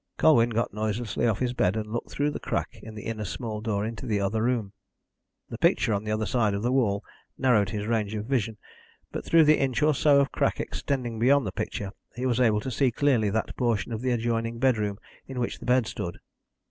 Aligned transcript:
Colwyn 0.17 0.49
got 0.49 0.73
noiselessly 0.73 1.27
off 1.27 1.37
his 1.37 1.53
bed 1.53 1.75
and 1.75 1.85
looked 1.93 2.09
through 2.09 2.31
the 2.31 2.39
crack 2.39 2.79
in 2.81 2.95
the 2.95 3.03
inner 3.03 3.23
small 3.23 3.61
door 3.61 3.85
into 3.85 4.07
the 4.07 4.19
other 4.19 4.41
room. 4.41 4.73
The 5.49 5.59
picture 5.59 5.93
on 5.93 6.03
the 6.03 6.11
other 6.11 6.25
side 6.25 6.55
of 6.55 6.63
the 6.63 6.71
wall 6.71 7.03
narrowed 7.37 7.69
his 7.69 7.85
range 7.85 8.15
of 8.15 8.25
vision, 8.25 8.57
but 9.11 9.23
through 9.23 9.43
the 9.43 9.59
inch 9.59 9.83
or 9.83 9.93
so 9.93 10.19
of 10.19 10.31
crack 10.31 10.59
extending 10.59 11.19
beyond 11.19 11.45
the 11.45 11.51
picture 11.51 11.91
he 12.15 12.25
was 12.25 12.39
able 12.39 12.61
to 12.61 12.71
see 12.71 12.89
clearly 12.89 13.29
that 13.29 13.55
portion 13.57 13.91
of 13.91 14.01
the 14.01 14.09
adjoining 14.09 14.57
bedroom 14.57 14.97
in 15.27 15.39
which 15.39 15.59
the 15.59 15.67
bed 15.67 15.85
stood. 15.85 16.17